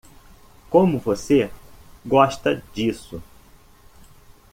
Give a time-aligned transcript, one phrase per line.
[0.71, 1.51] Como você
[2.03, 3.21] gosta disso?